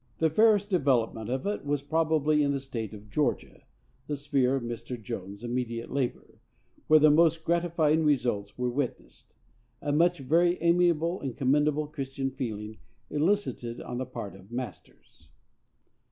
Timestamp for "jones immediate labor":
4.99-6.39